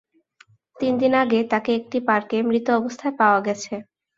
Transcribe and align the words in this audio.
তিনদিন 0.77 1.13
আগে 1.23 1.39
তাকে 1.51 1.71
একটি 1.79 1.97
পার্কে 2.07 2.37
মৃত 2.49 2.67
অবস্থায় 2.79 3.15
পাওয়া 3.19 3.39
গেছে। 3.47 3.73